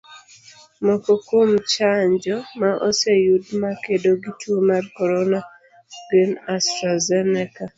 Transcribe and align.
Moko 0.85 1.09
kuom 1.27 1.51
chanjo 1.73 2.35
ma 2.59 2.69
oseyud 2.87 3.43
ma 3.61 3.71
kedo 3.83 4.11
gi 4.21 4.31
tuo 4.41 4.59
mar 4.69 4.83
corona 4.97 5.39
gin 6.09 6.31
Astrazeneca, 6.55 7.63